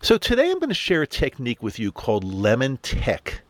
So 0.00 0.16
today 0.16 0.48
I'm 0.48 0.60
going 0.60 0.68
to 0.68 0.74
share 0.74 1.02
a 1.02 1.08
technique 1.08 1.60
with 1.60 1.80
you 1.80 1.90
called 1.90 2.22
Lemon 2.22 2.76
Tek. 2.82 3.42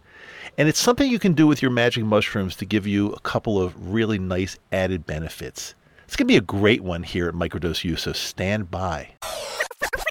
And 0.56 0.67
it's 0.67 0.80
something 0.80 1.10
you 1.10 1.18
can 1.18 1.34
do 1.34 1.46
with 1.46 1.60
your 1.60 1.71
magic 1.71 2.04
mushrooms 2.04 2.56
to 2.56 2.64
give 2.64 2.86
you 2.86 3.12
a 3.12 3.21
couple 3.21 3.60
of 3.60 3.92
really 3.92 4.18
nice 4.18 4.58
added 4.72 5.04
benefits. 5.04 5.74
It's 6.04 6.16
going 6.16 6.26
to 6.26 6.32
be 6.32 6.38
a 6.38 6.40
great 6.40 6.82
one 6.82 7.03
here 7.03 7.29
at 7.29 7.34
Microdose 7.34 7.84
U, 7.84 7.96
so 7.96 8.14
stand 8.14 8.71
by. 8.71 9.11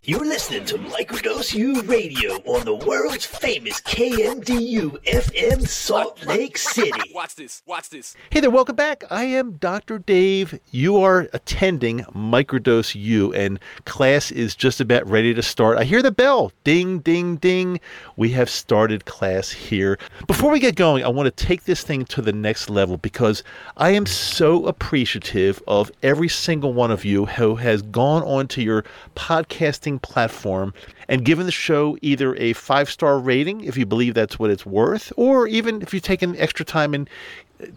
You're 0.09 0.25
listening 0.25 0.63
to 0.67 0.77
Microdose 0.77 1.53
U 1.53 1.81
Radio 1.81 2.35
on 2.45 2.63
the 2.63 2.73
world's 2.73 3.25
famous 3.25 3.81
KMDU 3.81 5.03
FM 5.03 5.67
Salt 5.67 6.25
Lake 6.25 6.57
City. 6.57 7.11
Watch 7.13 7.35
this. 7.35 7.61
Watch 7.65 7.89
this. 7.89 8.15
Hey 8.29 8.39
there, 8.39 8.49
welcome 8.49 8.77
back. 8.77 9.03
I 9.09 9.25
am 9.25 9.57
Dr. 9.57 9.99
Dave. 9.99 10.61
You 10.71 10.95
are 10.95 11.27
attending 11.33 12.05
Microdose 12.15 12.95
U, 12.95 13.33
and 13.33 13.59
class 13.83 14.31
is 14.31 14.55
just 14.55 14.79
about 14.79 15.05
ready 15.09 15.33
to 15.33 15.41
start. 15.43 15.77
I 15.77 15.83
hear 15.83 16.01
the 16.01 16.09
bell. 16.09 16.53
Ding, 16.63 16.99
ding, 16.99 17.35
ding. 17.35 17.81
We 18.15 18.29
have 18.29 18.49
started 18.49 19.03
class 19.03 19.51
here. 19.51 19.99
Before 20.25 20.51
we 20.51 20.61
get 20.61 20.77
going, 20.77 21.03
I 21.03 21.09
want 21.09 21.27
to 21.27 21.45
take 21.45 21.65
this 21.65 21.83
thing 21.83 22.05
to 22.05 22.21
the 22.21 22.31
next 22.31 22.69
level 22.69 22.95
because 22.95 23.43
I 23.75 23.89
am 23.89 24.05
so 24.05 24.67
appreciative 24.67 25.61
of 25.67 25.91
every 26.01 26.29
single 26.29 26.71
one 26.71 26.91
of 26.91 27.03
you 27.03 27.25
who 27.25 27.55
has 27.57 27.81
gone 27.81 28.23
onto 28.23 28.61
your 28.61 28.85
podcasting 29.17 29.96
platform 29.99 30.73
and 31.07 31.25
given 31.25 31.45
the 31.45 31.51
show 31.51 31.97
either 32.01 32.35
a 32.35 32.53
five 32.53 32.89
star 32.89 33.19
rating 33.19 33.61
if 33.63 33.77
you 33.77 33.85
believe 33.85 34.13
that's 34.13 34.39
what 34.39 34.49
it's 34.49 34.65
worth, 34.65 35.11
or 35.17 35.47
even 35.47 35.81
if 35.81 35.93
you 35.93 35.99
take 35.99 36.21
an 36.21 36.35
extra 36.37 36.65
time 36.65 36.93
and 36.93 37.09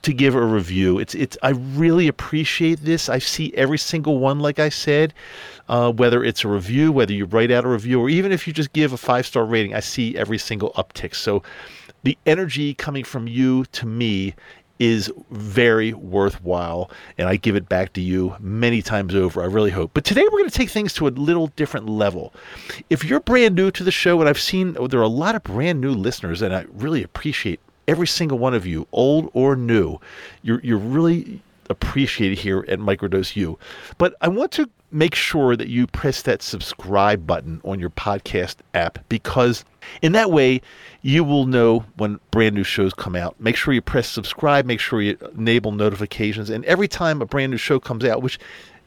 to 0.03 0.13
give 0.13 0.35
a 0.35 0.45
review. 0.45 0.99
It's 0.99 1.15
it's 1.15 1.39
I 1.43 1.51
really 1.51 2.09
appreciate 2.09 2.81
this. 2.81 3.09
I 3.09 3.19
see 3.19 3.53
every 3.55 3.79
single 3.79 4.19
one, 4.19 4.41
like 4.41 4.59
I 4.59 4.69
said, 4.69 5.15
uh, 5.69 5.93
whether 5.93 6.23
it's 6.23 6.45
a 6.45 6.49
review, 6.49 6.93
whether 6.93 7.13
you 7.13 7.25
write 7.25 7.51
out 7.51 7.65
a 7.65 7.69
review, 7.69 8.01
or 8.01 8.09
even 8.09 8.33
if 8.33 8.47
you 8.47 8.53
just 8.53 8.73
give 8.73 8.93
a 8.93 8.99
five 8.99 9.27
star 9.27 9.45
rating. 9.45 9.75
I 9.75 9.81
see 9.81 10.17
every 10.17 10.39
single 10.39 10.73
uptick. 10.73 11.15
So 11.15 11.43
the 12.03 12.17
energy 12.27 12.75
coming 12.75 13.05
from 13.05 13.27
you 13.27 13.65
to 13.67 13.87
me 13.87 14.35
is 14.81 15.13
very 15.31 15.93
worthwhile, 15.93 16.91
and 17.19 17.29
I 17.29 17.37
give 17.37 17.55
it 17.55 17.69
back 17.69 17.93
to 17.93 18.01
you 18.01 18.35
many 18.41 18.81
times 18.83 19.15
over. 19.15 19.43
I 19.43 19.47
really 19.47 19.71
hope. 19.71 19.93
But 19.95 20.05
today 20.05 20.23
we're 20.23 20.39
going 20.39 20.51
to 20.51 20.57
take 20.57 20.71
things 20.71 20.95
to 20.95 21.07
a 21.07 21.11
little 21.11 21.49
different 21.49 21.89
level. 21.89 22.33
If 22.89 23.05
you're 23.05 23.21
brand 23.21 23.55
new 23.55 23.71
to 23.71 23.85
the 23.85 23.93
show, 23.93 24.19
and 24.21 24.29
I've 24.29 24.41
seen 24.41 24.77
oh, 24.81 24.89
there 24.89 24.99
are 24.99 25.05
a 25.05 25.09
lot 25.09 25.37
of 25.37 25.45
brand 25.45 25.81
new 25.81 25.93
listeners, 25.93 26.43
and 26.43 26.55
I 26.55 26.65
really 26.73 27.03
appreciate 27.03 27.61
every 27.87 28.07
single 28.07 28.39
one 28.39 28.55
of 28.55 28.67
you, 28.67 28.89
old 28.91 29.31
or 29.35 29.55
new. 29.55 29.99
You're 30.43 30.61
you're 30.63 30.79
really 30.79 31.43
appreciated 31.69 32.39
here 32.39 32.65
at 32.67 32.79
Microdose 32.81 33.37
U. 33.37 33.59
But 33.99 34.15
I 34.21 34.29
want 34.29 34.51
to 34.53 34.69
make 34.93 35.15
sure 35.15 35.57
that 35.57 35.69
you 35.69 35.87
press 35.87 36.23
that 36.23 36.43
subscribe 36.43 37.27
button 37.27 37.61
on 37.65 37.79
your 37.79 37.91
podcast 37.91 38.57
app 38.75 38.99
because 39.09 39.65
in 40.03 40.13
that 40.13 40.31
way 40.31 40.61
you 41.03 41.23
will 41.25 41.47
know 41.47 41.85
when 41.97 42.19
brand 42.31 42.55
new 42.55 42.65
shows 42.65 42.93
come 42.93 43.15
out. 43.15 43.39
Make 43.41 43.57
sure 43.57 43.73
you 43.73 43.83
press 43.83 44.09
subscribe, 44.09 44.67
make 44.67 44.81
sure 44.81 45.01
you 45.01 45.17
enable 45.37 45.73
notifications, 45.73 46.51
and 46.51 46.65
every 46.65 46.89
time 46.89 47.23
a 47.23 47.27
brand 47.27 47.51
new 47.51 47.57
show 47.57 47.79
comes 47.79 48.05
out, 48.05 48.23
which 48.23 48.39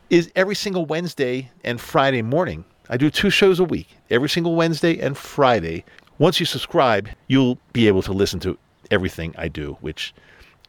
is 0.10 0.32
every 0.36 0.56
single 0.56 0.86
Wednesday 0.86 1.50
and 1.64 1.80
Friday 1.80 2.22
morning. 2.22 2.66
I 2.90 2.98
do 2.98 3.10
two 3.10 3.30
shows 3.30 3.60
a 3.60 3.64
week, 3.64 3.88
every 4.10 4.30
single 4.30 4.56
Wednesday 4.56 5.00
and 5.00 5.18
Friday. 5.18 5.86
Once 6.20 6.40
you 6.40 6.46
subscribe, 6.46 7.10
you'll 7.28 7.58
be 7.72 7.88
able 7.88 8.02
to 8.04 8.12
listen 8.12 8.40
to 8.42 8.58
everything 8.92 9.34
I 9.38 9.48
do, 9.48 9.78
which 9.82 10.14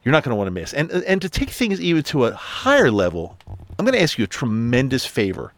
you're 0.05 0.13
not 0.13 0.23
going 0.23 0.31
to 0.31 0.37
want 0.37 0.47
to 0.47 0.53
miss. 0.53 0.73
And 0.73 0.91
and 0.91 1.21
to 1.23 1.29
take 1.29 1.51
things 1.51 1.81
even 1.81 2.03
to 2.05 2.27
a 2.27 2.33
higher 2.35 2.91
level, 2.91 3.37
I'm 3.79 3.85
going 3.85 3.95
to 3.95 4.03
ask 4.03 4.19
you 4.19 4.25
a 4.25 4.29
tremendous 4.29 5.05
favor. 5.05 5.53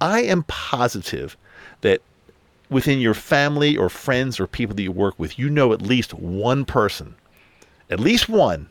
I 0.00 0.22
am 0.22 0.44
positive 0.44 1.36
that 1.80 2.00
within 2.70 2.98
your 2.98 3.14
family 3.14 3.76
or 3.76 3.88
friends 3.88 4.38
or 4.40 4.46
people 4.46 4.74
that 4.76 4.82
you 4.82 4.92
work 4.92 5.18
with, 5.18 5.38
you 5.38 5.48
know 5.50 5.72
at 5.72 5.82
least 5.82 6.14
one 6.14 6.64
person, 6.64 7.14
at 7.90 8.00
least 8.00 8.28
one, 8.28 8.68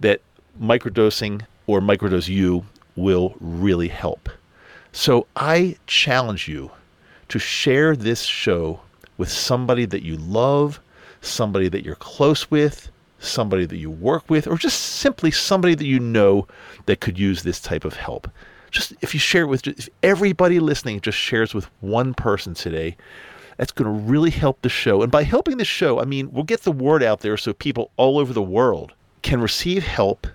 that 0.00 0.20
microdosing 0.60 1.42
or 1.66 1.80
Microdose 1.80 2.28
U 2.28 2.64
will 2.96 3.34
really 3.40 3.88
help. 3.88 4.28
So 4.92 5.26
I 5.36 5.76
challenge 5.86 6.48
you 6.48 6.70
to 7.28 7.38
share 7.38 7.94
this 7.94 8.22
show 8.22 8.80
with 9.18 9.30
somebody 9.30 9.84
that 9.84 10.02
you 10.02 10.16
love, 10.16 10.80
somebody 11.20 11.68
that 11.68 11.84
you're 11.84 11.94
close 11.96 12.50
with, 12.50 12.90
somebody 13.18 13.66
that 13.66 13.76
you 13.76 13.90
work 13.90 14.28
with, 14.30 14.46
or 14.46 14.56
just 14.56 14.80
simply 14.80 15.30
somebody 15.30 15.74
that 15.74 15.86
you 15.86 15.98
know 15.98 16.46
that 16.86 17.00
could 17.00 17.18
use 17.18 17.42
this 17.42 17.60
type 17.60 17.84
of 17.84 17.94
help. 17.94 18.30
Just 18.70 18.92
if 19.00 19.14
you 19.14 19.20
share 19.20 19.42
it 19.42 19.48
with 19.48 19.66
if 19.66 19.88
everybody 20.02 20.60
listening 20.60 21.00
just 21.00 21.18
shares 21.18 21.54
with 21.54 21.68
one 21.80 22.14
person 22.14 22.54
today, 22.54 22.96
that's 23.56 23.72
going 23.72 23.92
to 23.92 24.02
really 24.10 24.30
help 24.30 24.62
the 24.62 24.68
show. 24.68 25.02
And 25.02 25.10
by 25.10 25.24
helping 25.24 25.56
the 25.56 25.64
show, 25.64 26.00
I 26.00 26.04
mean 26.04 26.30
we'll 26.32 26.44
get 26.44 26.62
the 26.62 26.72
word 26.72 27.02
out 27.02 27.20
there 27.20 27.36
so 27.36 27.52
people 27.52 27.90
all 27.96 28.18
over 28.18 28.32
the 28.32 28.42
world 28.42 28.92
can 29.22 29.40
receive 29.40 29.82
help 29.82 30.26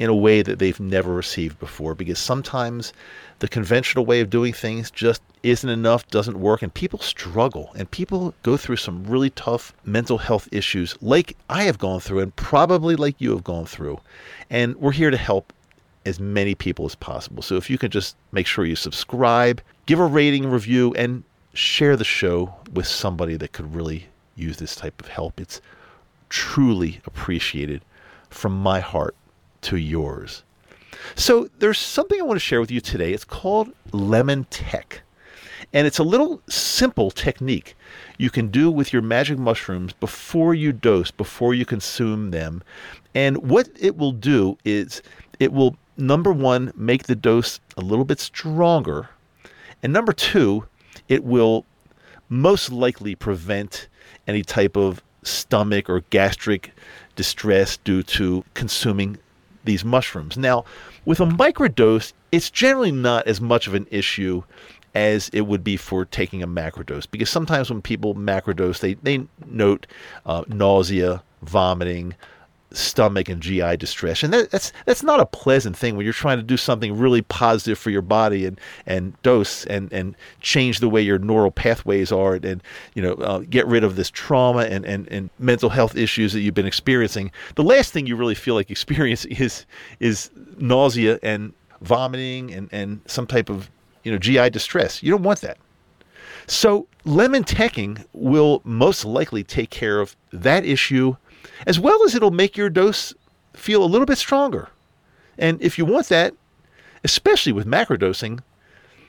in 0.00 0.08
a 0.08 0.14
way 0.14 0.40
that 0.40 0.58
they've 0.58 0.80
never 0.80 1.12
received 1.12 1.60
before 1.60 1.94
because 1.94 2.18
sometimes 2.18 2.94
the 3.40 3.46
conventional 3.46 4.06
way 4.06 4.20
of 4.20 4.30
doing 4.30 4.50
things 4.50 4.90
just 4.90 5.20
isn't 5.42 5.68
enough, 5.68 6.08
doesn't 6.08 6.40
work, 6.40 6.62
and 6.62 6.72
people 6.72 6.98
struggle 6.98 7.70
and 7.76 7.90
people 7.90 8.34
go 8.42 8.56
through 8.56 8.76
some 8.76 9.04
really 9.04 9.28
tough 9.28 9.74
mental 9.84 10.16
health 10.16 10.48
issues 10.50 10.96
like 11.02 11.36
I 11.50 11.64
have 11.64 11.76
gone 11.76 12.00
through 12.00 12.20
and 12.20 12.34
probably 12.34 12.96
like 12.96 13.16
you 13.18 13.30
have 13.32 13.44
gone 13.44 13.66
through. 13.66 14.00
And 14.48 14.74
we're 14.76 14.92
here 14.92 15.10
to 15.10 15.18
help 15.18 15.52
as 16.06 16.18
many 16.18 16.54
people 16.54 16.86
as 16.86 16.94
possible. 16.94 17.42
So 17.42 17.56
if 17.56 17.68
you 17.68 17.76
can 17.76 17.90
just 17.90 18.16
make 18.32 18.46
sure 18.46 18.64
you 18.64 18.76
subscribe, 18.76 19.60
give 19.84 20.00
a 20.00 20.06
rating, 20.06 20.50
review, 20.50 20.94
and 20.94 21.24
share 21.52 21.98
the 21.98 22.04
show 22.04 22.54
with 22.72 22.86
somebody 22.86 23.36
that 23.36 23.52
could 23.52 23.74
really 23.74 24.06
use 24.34 24.56
this 24.56 24.74
type 24.74 24.98
of 25.02 25.08
help. 25.08 25.38
It's 25.38 25.60
truly 26.30 27.02
appreciated 27.04 27.82
from 28.30 28.58
my 28.58 28.80
heart 28.80 29.14
to 29.62 29.76
yours. 29.76 30.42
So 31.14 31.48
there's 31.58 31.78
something 31.78 32.20
I 32.20 32.24
want 32.24 32.36
to 32.36 32.44
share 32.44 32.60
with 32.60 32.70
you 32.70 32.80
today. 32.80 33.12
It's 33.12 33.24
called 33.24 33.72
Lemon 33.92 34.44
Tek. 34.50 35.02
And 35.72 35.86
it's 35.86 35.98
a 35.98 36.04
little 36.04 36.42
simple 36.48 37.10
technique 37.10 37.76
you 38.18 38.30
can 38.30 38.48
do 38.48 38.70
with 38.70 38.92
your 38.92 39.02
magic 39.02 39.38
mushrooms 39.38 39.92
before 39.92 40.54
you 40.54 40.72
dose, 40.72 41.10
before 41.10 41.54
you 41.54 41.64
consume 41.64 42.30
them. 42.30 42.62
And 43.14 43.48
what 43.48 43.68
it 43.78 43.96
will 43.96 44.12
do 44.12 44.58
is 44.64 45.02
it 45.38 45.52
will, 45.52 45.76
number 45.96 46.32
one, 46.32 46.72
make 46.74 47.04
the 47.04 47.14
dose 47.14 47.60
a 47.76 47.82
little 47.82 48.04
bit 48.04 48.20
stronger. 48.20 49.10
And 49.82 49.92
number 49.92 50.12
two, 50.12 50.64
it 51.08 51.24
will 51.24 51.64
most 52.28 52.72
likely 52.72 53.14
prevent 53.14 53.88
any 54.26 54.42
type 54.42 54.76
of 54.76 55.02
stomach 55.22 55.88
or 55.88 56.00
gastric 56.10 56.72
distress 57.16 57.76
due 57.78 58.02
to 58.02 58.44
consuming 58.54 59.18
these 59.64 59.84
mushrooms. 59.84 60.36
Now, 60.36 60.64
with 61.04 61.20
a 61.20 61.26
microdose, 61.26 62.12
it's 62.32 62.50
generally 62.50 62.92
not 62.92 63.26
as 63.26 63.40
much 63.40 63.66
of 63.66 63.74
an 63.74 63.86
issue 63.90 64.42
as 64.94 65.28
it 65.32 65.42
would 65.42 65.62
be 65.62 65.76
for 65.76 66.04
taking 66.04 66.42
a 66.42 66.48
macrodose 66.48 67.08
because 67.08 67.30
sometimes 67.30 67.70
when 67.70 67.80
people 67.80 68.14
macrodose, 68.14 68.80
they, 68.80 68.94
they 68.94 69.24
note 69.46 69.86
uh, 70.26 70.42
nausea, 70.48 71.22
vomiting, 71.42 72.14
stomach 72.72 73.28
and 73.28 73.40
GI 73.40 73.76
distress. 73.76 74.22
And 74.22 74.32
that, 74.32 74.50
that's 74.50 74.72
that's 74.86 75.02
not 75.02 75.20
a 75.20 75.26
pleasant 75.26 75.76
thing 75.76 75.96
when 75.96 76.04
you're 76.04 76.12
trying 76.12 76.38
to 76.38 76.42
do 76.42 76.56
something 76.56 76.96
really 76.96 77.22
positive 77.22 77.78
for 77.78 77.90
your 77.90 78.02
body 78.02 78.46
and 78.46 78.60
and 78.86 79.20
dose 79.22 79.66
and 79.66 79.92
and 79.92 80.16
change 80.40 80.80
the 80.80 80.88
way 80.88 81.02
your 81.02 81.18
neural 81.18 81.50
pathways 81.50 82.12
are 82.12 82.34
and, 82.34 82.44
and 82.44 82.62
you 82.94 83.02
know 83.02 83.14
uh, 83.14 83.38
get 83.50 83.66
rid 83.66 83.84
of 83.84 83.96
this 83.96 84.10
trauma 84.10 84.62
and, 84.62 84.84
and 84.84 85.08
and 85.08 85.30
mental 85.38 85.70
health 85.70 85.96
issues 85.96 86.32
that 86.32 86.40
you've 86.40 86.54
been 86.54 86.66
experiencing. 86.66 87.30
The 87.56 87.64
last 87.64 87.92
thing 87.92 88.06
you 88.06 88.16
really 88.16 88.34
feel 88.34 88.54
like 88.54 88.70
experiencing 88.80 89.32
is 89.32 89.66
is 89.98 90.30
nausea 90.58 91.18
and 91.22 91.52
vomiting 91.80 92.52
and 92.52 92.68
and 92.72 93.00
some 93.06 93.26
type 93.26 93.50
of 93.50 93.70
you 94.04 94.12
know 94.12 94.18
GI 94.18 94.50
distress. 94.50 95.02
You 95.02 95.10
don't 95.10 95.22
want 95.22 95.40
that. 95.40 95.58
So 96.46 96.88
lemon 97.04 97.44
tekking 97.44 98.04
will 98.12 98.60
most 98.64 99.04
likely 99.04 99.44
take 99.44 99.70
care 99.70 100.00
of 100.00 100.16
that 100.32 100.64
issue 100.64 101.16
as 101.66 101.78
well 101.78 102.04
as 102.04 102.14
it'll 102.14 102.30
make 102.30 102.56
your 102.56 102.70
dose 102.70 103.14
feel 103.54 103.82
a 103.82 103.86
little 103.86 104.06
bit 104.06 104.18
stronger. 104.18 104.68
And 105.38 105.60
if 105.62 105.78
you 105.78 105.84
want 105.84 106.08
that, 106.08 106.34
especially 107.04 107.52
with 107.52 107.66
macrodosing, 107.66 108.40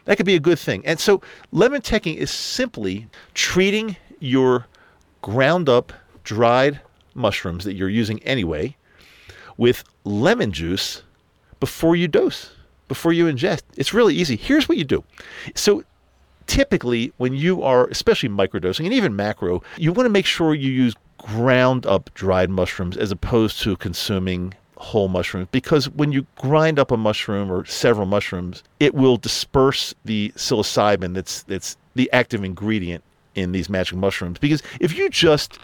that 0.06 0.18
could 0.18 0.26
be 0.26 0.36
a 0.36 0.40
good 0.40 0.60
thing. 0.60 0.86
And 0.86 1.00
so 1.00 1.22
lemon 1.52 1.82
tekking 1.82 2.16
is 2.16 2.32
simply 2.32 3.08
treating 3.34 3.98
your 4.20 4.68
ground 5.22 5.70
up 5.70 5.94
dried 6.24 6.82
mushrooms 7.14 7.64
that 7.66 7.74
you're 7.74 7.90
using 7.90 8.22
anyway 8.24 8.76
with 9.58 9.84
lemon 10.04 10.52
juice 10.52 11.04
before 11.60 11.96
you 11.96 12.08
dose, 12.08 12.52
before 12.88 13.14
you 13.14 13.26
ingest. 13.26 13.62
It's 13.78 13.94
really 13.94 14.16
easy. 14.16 14.36
Here's 14.36 14.68
what 14.68 14.78
you 14.78 14.84
do. 14.84 15.04
So 15.56 15.84
typically 16.48 17.14
when 17.18 17.34
you 17.34 17.62
are 17.62 17.88
especially 17.88 18.30
microdosing 18.30 18.86
and 18.86 18.94
even 18.94 19.16
macro, 19.16 19.62
you 19.78 19.94
want 19.94 20.06
to 20.06 20.12
make 20.12 20.26
sure 20.26 20.56
you 20.56 20.72
use 20.72 20.96
ground 21.22 21.86
up 21.86 22.14
dried 22.14 22.50
mushrooms 22.50 22.98
as 22.98 23.12
opposed 23.12 23.62
to 23.62 23.76
consuming 23.78 24.54
whole 24.78 25.08
mushrooms 25.08 25.48
because 25.52 25.88
when 25.92 26.12
you 26.12 26.26
grind 26.38 26.80
up 26.80 26.90
a 26.90 26.98
mushroom 26.98 27.52
or 27.52 27.64
several 27.66 28.08
mushrooms, 28.08 28.64
it 28.80 28.96
will 28.96 29.16
disperse 29.16 29.94
the 30.06 30.32
psilocybin 30.36 31.14
that's 31.14 31.44
that's 31.44 31.78
the 31.96 32.12
active 32.12 32.44
ingredient 32.44 33.04
in 33.36 33.52
these 33.52 33.70
magic 33.70 33.96
mushrooms 33.96 34.40
because 34.40 34.64
if 34.80 34.98
you 34.98 35.10
just 35.10 35.60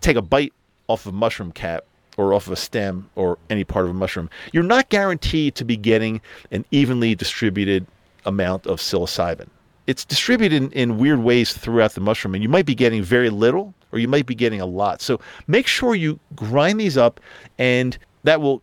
take 0.00 0.16
a 0.16 0.22
bite 0.22 0.52
off 0.86 1.04
of 1.06 1.12
a 1.12 1.16
mushroom 1.16 1.50
cap 1.50 1.84
or 2.16 2.32
off 2.32 2.46
of 2.46 2.52
a 2.52 2.56
stem 2.56 3.10
or 3.16 3.38
any 3.50 3.64
part 3.64 3.84
of 3.86 3.90
a 3.90 3.94
mushroom, 3.94 4.30
you're 4.52 4.62
not 4.62 4.88
guaranteed 4.88 5.54
to 5.56 5.64
be 5.64 5.76
getting 5.76 6.20
an 6.52 6.64
evenly 6.70 7.14
distributed 7.14 7.86
amount 8.24 8.66
of 8.66 8.78
psilocybin. 8.78 9.48
It's 9.86 10.04
distributed 10.04 10.62
in, 10.62 10.70
in 10.72 10.98
weird 10.98 11.18
ways 11.18 11.52
throughout 11.52 11.94
the 11.94 12.00
mushroom, 12.00 12.34
and 12.34 12.42
you 12.42 12.48
might 12.48 12.66
be 12.66 12.74
getting 12.74 13.02
very 13.02 13.30
little 13.30 13.74
or 13.94 13.98
you 13.98 14.08
might 14.08 14.26
be 14.26 14.34
getting 14.34 14.60
a 14.60 14.66
lot. 14.66 15.00
So 15.00 15.20
make 15.46 15.68
sure 15.68 15.94
you 15.94 16.18
grind 16.34 16.80
these 16.80 16.96
up, 16.96 17.20
and 17.58 17.96
that 18.24 18.40
will 18.40 18.60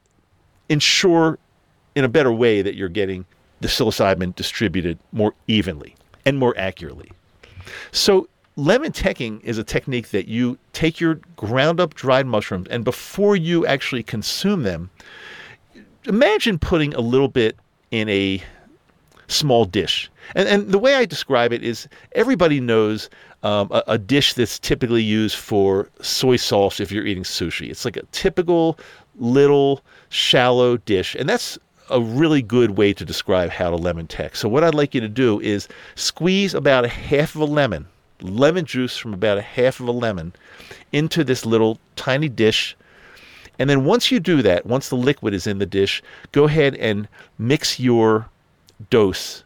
ensure 0.68 1.40
in 1.96 2.04
a 2.04 2.10
better 2.10 2.32
way 2.32 2.62
that 2.62 2.76
you're 2.76 2.90
getting 2.90 3.26
the 3.62 3.68
psilocybin 3.68 4.36
distributed 4.36 5.00
more 5.12 5.34
evenly 5.48 5.96
and 6.26 6.38
more 6.38 6.54
accurately. 6.58 7.12
So 7.92 8.28
lemon 8.58 8.92
tekking 8.92 9.40
is 9.42 9.58
a 9.58 9.64
technique 9.64 10.10
that 10.10 10.28
you 10.28 10.58
take 10.74 11.00
your 11.00 11.22
ground 11.38 11.80
up 11.80 11.94
dried 11.94 12.26
mushrooms 12.26 12.68
and 12.70 12.84
before 12.84 13.36
you 13.36 13.66
actually 13.66 14.04
consume 14.04 14.64
them, 14.64 14.90
imagine 16.06 16.60
putting 16.60 16.94
a 16.94 17.02
little 17.02 17.30
bit 17.30 17.56
in 17.92 18.10
a 18.10 18.44
small 19.28 19.64
dish. 19.66 20.11
And, 20.36 20.48
and 20.48 20.72
the 20.72 20.80
way 20.80 20.96
I 20.96 21.06
describe 21.06 21.54
it 21.54 21.64
is 21.64 21.88
everybody 22.14 22.60
knows 22.60 23.10
um, 23.44 23.70
a, 23.72 23.84
a 23.88 23.98
dish 23.98 24.34
that's 24.34 24.60
typically 24.60 25.04
used 25.04 25.36
for 25.36 25.90
soy 26.02 26.36
sauce 26.36 26.80
if 26.80 26.92
you're 26.92 27.06
eating 27.06 27.24
sushi. 27.24 27.70
It's 27.70 27.86
like 27.86 27.98
a 27.98 28.04
typical 28.12 28.78
little 29.18 29.82
shallow 30.10 30.78
dish. 30.78 31.16
And 31.16 31.28
that's 31.28 31.58
a 31.90 32.02
really 32.02 32.42
good 32.42 32.72
way 32.78 32.94
to 32.94 33.06
describe 33.06 33.50
how 33.50 33.70
to 33.70 33.76
lemon 33.76 34.08
tek. 34.08 34.36
So 34.36 34.48
what 34.48 34.64
I'd 34.64 34.76
like 34.76 34.96
you 34.96 35.02
to 35.02 35.10
do 35.10 35.40
is 35.42 35.68
squeeze 35.96 36.54
about 36.54 36.86
a 36.86 36.90
half 36.90 37.36
of 37.36 37.42
a 37.42 37.46
lemon, 37.46 37.88
lemon 38.22 38.66
juice 38.66 38.98
from 38.98 39.14
about 39.14 39.38
a 39.38 39.42
half 39.42 39.80
of 39.80 39.88
a 39.88 39.92
lemon 39.92 40.34
into 40.92 41.24
this 41.24 41.46
little 41.46 41.80
tiny 41.96 42.30
dish. 42.30 42.78
And 43.60 43.70
then 43.70 43.84
once 43.84 44.12
you 44.12 44.20
do 44.20 44.42
that, 44.42 44.66
once 44.66 44.90
the 44.90 44.96
liquid 44.96 45.34
is 45.34 45.46
in 45.46 45.60
the 45.60 45.66
dish, 45.66 46.02
go 46.32 46.46
ahead 46.46 46.76
and 46.76 47.08
mix 47.38 47.80
your 47.80 48.30
dose 48.90 49.44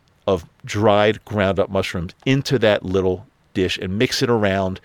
dried 0.65 1.23
ground 1.25 1.59
up 1.59 1.69
mushrooms 1.69 2.13
into 2.25 2.59
that 2.59 2.83
little 2.83 3.25
dish 3.53 3.77
and 3.77 3.97
mix 3.97 4.21
it 4.21 4.29
around 4.29 4.81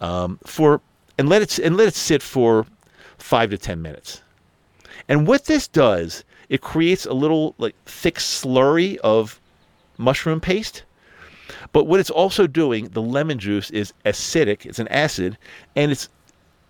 um, 0.00 0.38
for 0.46 0.80
and 1.18 1.28
let 1.28 1.42
it 1.42 1.58
and 1.58 1.76
let 1.76 1.88
it 1.88 1.94
sit 1.94 2.22
for 2.22 2.66
five 3.18 3.50
to 3.50 3.58
ten 3.58 3.82
minutes. 3.82 4.22
And 5.08 5.26
what 5.26 5.46
this 5.46 5.66
does 5.66 6.24
it 6.52 6.60
creates 6.60 7.06
a 7.06 7.14
little 7.14 7.54
like 7.56 7.74
thick 7.86 8.16
slurry 8.16 8.98
of 8.98 9.40
mushroom 9.96 10.38
paste. 10.38 10.82
But 11.72 11.84
what 11.84 11.98
it's 11.98 12.10
also 12.10 12.46
doing, 12.46 12.88
the 12.88 13.00
lemon 13.00 13.38
juice 13.38 13.70
is 13.70 13.94
acidic, 14.04 14.66
it's 14.66 14.78
an 14.78 14.88
acid, 14.88 15.38
and 15.76 15.90
it's 15.90 16.10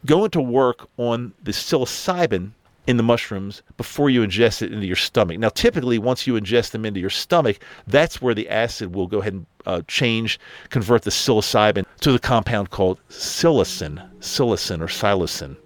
going 0.06 0.30
to 0.30 0.40
work 0.40 0.88
on 0.98 1.32
the 1.42 1.50
psilocybin 1.50 2.52
in 2.86 2.96
the 2.96 3.02
mushrooms 3.02 3.62
before 3.76 4.10
you 4.10 4.22
ingest 4.22 4.62
it 4.62 4.72
into 4.72 4.86
your 4.86 4.96
stomach. 4.96 5.38
Now, 5.38 5.50
typically, 5.50 5.98
once 5.98 6.26
you 6.26 6.34
ingest 6.34 6.72
them 6.72 6.84
into 6.84 7.00
your 7.00 7.10
stomach, 7.10 7.58
that's 7.86 8.20
where 8.20 8.34
the 8.34 8.48
acid 8.48 8.94
will 8.94 9.06
go 9.06 9.18
ahead 9.20 9.34
and 9.34 9.46
uh, 9.66 9.82
change, 9.86 10.40
convert 10.70 11.02
the 11.02 11.10
psilocybin 11.10 11.84
to 12.00 12.12
the 12.12 12.18
compound 12.18 12.70
called 12.70 12.98
psilocin, 13.08 14.04
psilocin 14.20 14.80
or 14.80 14.86
psilocin. 14.86 15.56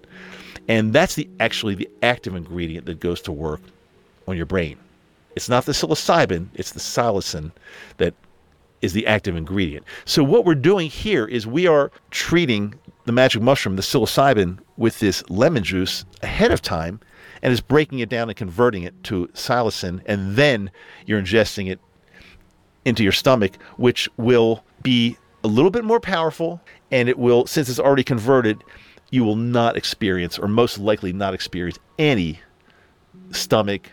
And 0.69 0.93
that's 0.93 1.15
the 1.15 1.29
actually 1.41 1.75
the 1.75 1.89
active 2.03 2.35
ingredient 2.35 2.87
that 2.87 3.01
goes 3.01 3.23
to 3.23 3.33
work 3.33 3.61
on 4.29 4.37
your 4.37 4.47
brain. 4.47 4.77
It's 5.37 5.49
not 5.49 5.65
the 5.65 5.73
psilocybin, 5.73 6.49
it's 6.55 6.73
the 6.73 6.81
psilocin 6.81 7.53
that 7.99 8.15
is 8.83 8.93
the 8.93 9.07
active 9.07 9.37
ingredient. 9.37 9.87
So 10.05 10.23
what 10.23 10.45
we're 10.45 10.55
doing 10.55 10.91
here 10.91 11.27
is 11.27 11.47
we 11.47 11.67
are 11.67 11.91
treating 12.11 12.75
the 13.07 13.13
magic 13.13 13.41
mushroom, 13.41 13.77
the 13.77 13.83
psilocybin, 13.83 14.59
with 14.77 14.99
this 14.99 15.23
lemon 15.31 15.65
juice 15.65 16.05
ahead 16.23 16.53
of 16.53 16.61
time 16.61 17.01
and 17.43 17.53
is 17.53 17.61
breaking 17.61 18.01
it 18.01 18.09
down 18.09 18.29
and 18.29 18.37
converting 18.37 18.83
it 18.83 19.05
to 19.05 19.29
psilocin, 19.29 20.03
and 20.07 20.37
then 20.37 20.71
you're 21.07 21.21
ingesting 21.21 21.71
it 21.71 21.81
into 22.85 23.03
your 23.03 23.13
stomach, 23.13 23.53
which 23.77 24.09
will 24.17 24.65
be 24.83 25.17
a 25.45 25.49
little 25.49 25.71
bit 25.71 25.85
more 25.85 26.01
powerful, 26.01 26.61
and 26.91 27.09
it 27.09 27.19
will, 27.19 27.47
since 27.47 27.69
it's 27.69 27.79
already 27.79 28.05
converted, 28.05 28.63
you 29.11 29.23
will 29.23 29.37
not 29.37 29.77
experience, 29.77 30.39
or 30.39 30.49
most 30.49 30.79
likely 30.79 31.13
not 31.13 31.35
experience, 31.35 31.79
any 31.99 32.41
stomach 33.31 33.91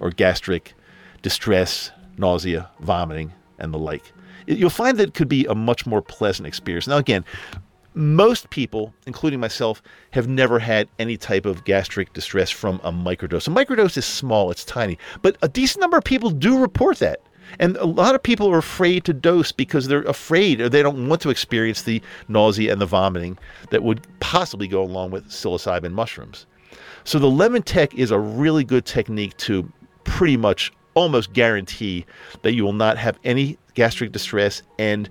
or 0.00 0.10
gastric 0.10 0.74
distress, 1.22 1.90
nausea, 2.16 2.68
vomiting, 2.80 3.32
and 3.58 3.72
the 3.72 3.78
like. 3.78 4.12
You'll 4.46 4.70
find 4.70 4.98
that 4.98 5.08
it 5.08 5.14
could 5.14 5.28
be 5.28 5.44
a 5.46 5.54
much 5.54 5.86
more 5.86 6.00
pleasant 6.00 6.46
experience. 6.46 6.86
Now, 6.86 6.96
again, 6.96 7.24
most 7.94 8.50
people, 8.50 8.94
including 9.06 9.40
myself, 9.40 9.82
have 10.12 10.28
never 10.28 10.58
had 10.58 10.88
any 10.98 11.16
type 11.16 11.46
of 11.46 11.64
gastric 11.64 12.12
distress 12.12 12.50
from 12.50 12.80
a 12.84 12.92
microdose. 12.92 13.48
A 13.48 13.50
microdose 13.50 13.96
is 13.96 14.04
small, 14.04 14.50
it's 14.50 14.64
tiny, 14.64 14.98
but 15.22 15.36
a 15.42 15.48
decent 15.48 15.80
number 15.80 15.96
of 15.96 16.04
people 16.04 16.30
do 16.30 16.58
report 16.58 16.98
that. 16.98 17.20
And 17.58 17.76
a 17.78 17.86
lot 17.86 18.14
of 18.14 18.22
people 18.22 18.50
are 18.52 18.58
afraid 18.58 19.04
to 19.04 19.14
dose 19.14 19.52
because 19.52 19.88
they're 19.88 20.02
afraid 20.02 20.60
or 20.60 20.68
they 20.68 20.82
don't 20.82 21.08
want 21.08 21.22
to 21.22 21.30
experience 21.30 21.82
the 21.82 22.02
nausea 22.28 22.70
and 22.70 22.80
the 22.80 22.86
vomiting 22.86 23.38
that 23.70 23.82
would 23.82 24.06
possibly 24.20 24.68
go 24.68 24.82
along 24.82 25.10
with 25.10 25.28
psilocybin 25.28 25.92
mushrooms. 25.92 26.46
So 27.04 27.18
the 27.18 27.30
lemon 27.30 27.62
tek 27.62 27.94
is 27.94 28.10
a 28.10 28.18
really 28.18 28.64
good 28.64 28.84
technique 28.84 29.36
to 29.38 29.70
pretty 30.04 30.36
much 30.36 30.72
almost 30.94 31.32
guarantee 31.32 32.04
that 32.42 32.52
you 32.52 32.64
will 32.64 32.72
not 32.72 32.98
have 32.98 33.18
any 33.24 33.56
gastric 33.74 34.12
distress 34.12 34.62
and 34.78 35.08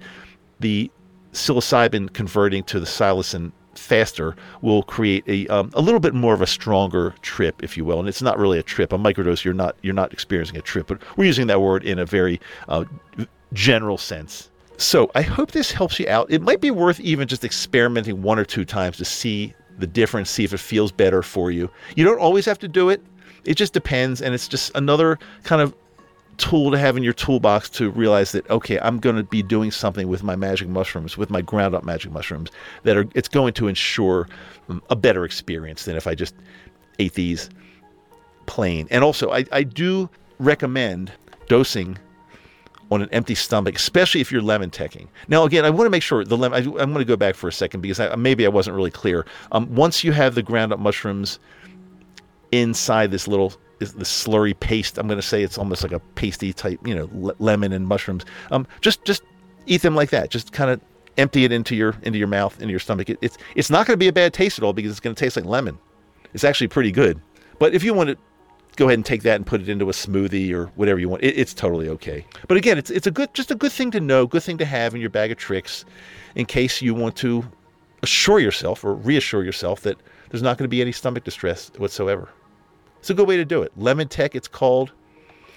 the 0.59 0.91
psilocybin 1.37 2.11
converting 2.13 2.63
to 2.63 2.79
the 2.79 2.85
psilocin 2.85 3.51
faster 3.75 4.35
will 4.61 4.83
create 4.83 5.23
a 5.27 5.47
um, 5.47 5.71
a 5.73 5.81
little 5.81 5.99
bit 5.99 6.13
more 6.13 6.33
of 6.33 6.41
a 6.41 6.47
stronger 6.47 7.15
trip, 7.21 7.63
if 7.63 7.77
you 7.77 7.85
will. 7.85 7.99
And 7.99 8.09
it's 8.09 8.21
not 8.21 8.37
really 8.37 8.59
a 8.59 8.63
trip. 8.63 8.91
A 8.91 8.97
microdose, 8.97 9.43
you're 9.43 9.53
not 9.53 9.75
you're 9.81 9.93
not 9.93 10.11
experiencing 10.13 10.57
a 10.57 10.61
trip, 10.61 10.87
but 10.87 11.01
we're 11.17 11.25
using 11.25 11.47
that 11.47 11.61
word 11.61 11.83
in 11.83 11.99
a 11.99 12.05
very 12.05 12.41
uh, 12.67 12.85
general 13.53 13.97
sense. 13.97 14.49
So 14.77 15.09
I 15.15 15.21
hope 15.21 15.51
this 15.51 15.71
helps 15.71 15.99
you 15.99 16.07
out. 16.07 16.29
It 16.29 16.41
might 16.41 16.61
be 16.61 16.69
worth 16.71 16.99
even 16.99 17.27
just 17.27 17.43
experimenting 17.43 18.21
one 18.21 18.37
or 18.37 18.45
two 18.45 18.65
times 18.65 18.97
to 18.97 19.05
see 19.05 19.53
the 19.79 19.87
difference, 19.87 20.29
see 20.29 20.43
if 20.43 20.53
it 20.53 20.59
feels 20.59 20.91
better 20.91 21.23
for 21.23 21.51
you. 21.51 21.69
You 21.95 22.05
don't 22.05 22.19
always 22.19 22.45
have 22.45 22.59
to 22.59 22.67
do 22.67 22.89
it. 22.89 23.01
It 23.43 23.55
just 23.55 23.73
depends, 23.73 24.21
and 24.21 24.35
it's 24.35 24.47
just 24.47 24.75
another 24.75 25.17
kind 25.43 25.61
of 25.61 25.73
tool 26.37 26.71
to 26.71 26.77
have 26.77 26.95
in 26.95 27.03
your 27.03 27.13
toolbox 27.13 27.69
to 27.69 27.89
realize 27.91 28.31
that 28.31 28.49
okay, 28.49 28.79
I'm 28.79 28.99
going 28.99 29.15
to 29.15 29.23
be 29.23 29.41
doing 29.43 29.71
something 29.71 30.07
with 30.07 30.23
my 30.23 30.35
magic 30.35 30.67
mushrooms, 30.67 31.17
with 31.17 31.29
my 31.29 31.41
ground 31.41 31.75
up 31.75 31.83
magic 31.83 32.11
mushrooms 32.11 32.51
that 32.83 32.95
are 32.95 33.07
it's 33.15 33.27
going 33.27 33.53
to 33.53 33.67
ensure 33.67 34.27
a 34.89 34.95
better 34.95 35.25
experience 35.25 35.85
than 35.85 35.95
if 35.95 36.07
I 36.07 36.15
just 36.15 36.35
ate 36.99 37.13
these 37.13 37.49
plain. 38.45 38.87
And 38.89 39.03
also, 39.03 39.31
I, 39.31 39.45
I 39.51 39.63
do 39.63 40.09
recommend 40.39 41.11
dosing 41.47 41.97
on 42.89 43.01
an 43.01 43.09
empty 43.11 43.35
stomach, 43.35 43.75
especially 43.75 44.21
if 44.21 44.31
you're 44.31 44.41
lemon 44.41 44.69
tekking. 44.69 45.09
Now, 45.27 45.43
again, 45.43 45.65
I 45.65 45.69
want 45.69 45.85
to 45.85 45.89
make 45.89 46.03
sure 46.03 46.23
the 46.23 46.37
lemon. 46.37 46.55
I, 46.55 46.81
am 46.81 46.93
going 46.93 46.95
to 46.95 47.05
go 47.05 47.17
back 47.17 47.35
for 47.35 47.47
a 47.47 47.53
second 47.53 47.81
because 47.81 47.99
I, 47.99 48.15
maybe 48.15 48.45
I 48.45 48.49
wasn't 48.49 48.75
really 48.75 48.91
clear. 48.91 49.25
Um, 49.51 49.73
once 49.75 50.03
you 50.03 50.11
have 50.13 50.35
the 50.35 50.43
ground 50.43 50.71
up 50.71 50.79
mushrooms 50.79 51.39
inside 52.51 53.11
this 53.11 53.27
little 53.27 53.53
this 53.79 53.93
slurry 53.93 54.59
paste. 54.59 54.97
I'm 54.97 55.07
going 55.07 55.19
to 55.19 55.25
say 55.25 55.43
it's 55.43 55.57
almost 55.57 55.83
like 55.83 55.91
a 55.91 55.99
pasty 56.15 56.53
type, 56.53 56.79
you 56.85 56.95
know, 56.95 57.09
le- 57.13 57.35
lemon 57.39 57.73
and 57.73 57.87
mushrooms. 57.87 58.25
Um, 58.51 58.67
just 58.81 59.03
just 59.05 59.23
eat 59.65 59.81
them 59.81 59.95
like 59.95 60.09
that. 60.09 60.29
Just 60.29 60.51
kind 60.51 60.71
of 60.71 60.81
empty 61.17 61.43
it 61.43 61.51
into 61.51 61.75
your 61.75 61.95
into 62.03 62.19
your 62.19 62.27
mouth, 62.27 62.59
into 62.61 62.71
your 62.71 62.79
stomach. 62.79 63.09
It, 63.09 63.19
it's 63.21 63.37
it's 63.55 63.69
not 63.69 63.87
going 63.87 63.93
to 63.93 63.99
be 63.99 64.07
a 64.07 64.13
bad 64.13 64.33
taste 64.33 64.57
at 64.57 64.63
all 64.63 64.73
because 64.73 64.91
it's 64.91 64.99
going 64.99 65.15
to 65.15 65.19
taste 65.19 65.35
like 65.35 65.45
lemon. 65.45 65.77
It's 66.33 66.43
actually 66.43 66.67
pretty 66.67 66.91
good. 66.91 67.19
But 67.59 67.73
if 67.73 67.83
you 67.83 67.93
want 67.93 68.09
to 68.09 68.17
go 68.75 68.85
ahead 68.85 68.99
and 68.99 69.05
take 69.05 69.23
that 69.23 69.35
and 69.35 69.45
put 69.45 69.59
it 69.59 69.69
into 69.69 69.89
a 69.89 69.93
smoothie 69.93 70.53
or 70.53 70.67
whatever 70.75 70.99
you 70.99 71.09
want, 71.09 71.23
it, 71.23 71.37
it's 71.37 71.53
totally 71.53 71.89
okay. 71.89 72.25
But 72.47 72.57
again, 72.57 72.77
it's 72.77 72.89
it's 72.89 73.07
a 73.07 73.11
good 73.11 73.33
just 73.33 73.51
a 73.51 73.55
good 73.55 73.71
thing 73.71 73.91
to 73.91 73.99
know, 73.99 74.27
good 74.27 74.43
thing 74.43 74.57
to 74.59 74.65
have 74.65 74.93
in 74.93 75.01
your 75.01 75.09
bag 75.09 75.31
of 75.31 75.37
tricks, 75.37 75.85
in 76.35 76.45
case 76.45 76.81
you 76.81 76.93
want 76.93 77.15
to 77.17 77.43
assure 78.03 78.39
yourself 78.39 78.83
or 78.83 78.93
reassure 78.93 79.43
yourself 79.43 79.81
that 79.81 79.97
there's 80.29 80.43
not 80.43 80.57
going 80.57 80.65
to 80.65 80.69
be 80.69 80.81
any 80.81 80.91
stomach 80.91 81.23
distress 81.23 81.71
whatsoever. 81.77 82.29
It's 83.07 83.11
a 83.11 83.13
good 83.13 83.29
way 83.29 83.37
to 83.37 83.45
do 83.45 83.61
it. 83.61 83.71
Lemon 83.77 84.09
Tek, 84.09 84.35
it's 84.35 84.49
called. 84.49 84.91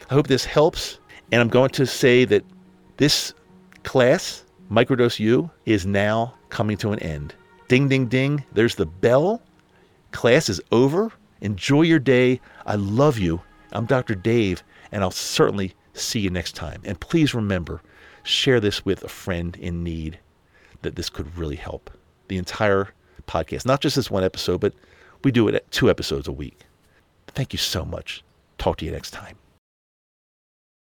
I 0.09 0.15
hope 0.15 0.29
this 0.29 0.45
helps. 0.45 1.01
And 1.33 1.41
I'm 1.41 1.49
going 1.49 1.71
to 1.71 1.85
say 1.85 2.25
that 2.27 2.45
this 2.97 3.35
class, 3.83 4.45
Microdose 4.71 5.19
U, 5.19 5.51
is 5.67 5.85
now 5.85 6.33
coming 6.51 6.77
to 6.77 6.93
an 6.93 7.01
end. 7.01 7.35
Ding, 7.67 7.89
ding, 7.89 8.07
ding. 8.07 8.45
There's 8.53 8.77
the 8.77 8.87
bell. 8.87 9.43
Class 10.13 10.49
is 10.49 10.61
over. 10.71 11.11
Enjoy 11.41 11.83
your 11.83 11.99
day. 11.99 12.41
I 12.67 12.77
love 12.77 13.19
you. 13.19 13.43
I'm 13.73 13.85
Dr. 13.85 14.15
Dave, 14.15 14.63
and 14.93 15.03
I'll 15.03 15.11
certainly 15.11 15.75
see 15.93 16.21
you 16.21 16.31
next 16.31 16.55
time. 16.55 16.81
And 16.85 17.01
please 17.01 17.35
remember, 17.35 17.83
share 18.23 18.61
this 18.61 18.85
with 18.85 19.03
a 19.03 19.09
friend 19.09 19.57
in 19.57 19.83
need 19.83 20.21
that 20.83 20.95
this 20.95 21.11
could 21.11 21.37
really 21.37 21.57
help. 21.57 21.91
The 22.29 22.39
entire 22.39 22.91
podcast, 23.27 23.67
not 23.67 23.81
just 23.81 23.97
this 23.97 24.09
one 24.09 24.23
episode, 24.23 24.61
but 24.61 24.73
we 25.25 25.33
do 25.33 25.49
it 25.49 25.57
at 25.57 25.69
two 25.73 25.91
episodes 25.91 26.29
a 26.29 26.33
week. 26.33 26.61
Thank 27.35 27.53
you 27.53 27.59
so 27.59 27.85
much. 27.85 28.23
Talk 28.59 28.79
to 28.79 28.85
you 28.85 28.91
next 28.91 29.13
time. 29.13 29.37